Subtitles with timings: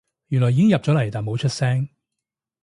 [0.29, 1.87] 原來已經入咗嚟但冇出聲